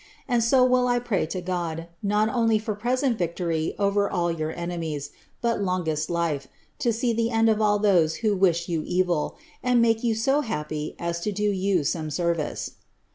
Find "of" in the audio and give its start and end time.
7.49-7.61